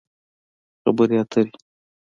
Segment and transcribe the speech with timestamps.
[0.81, 1.51] خبرې اترې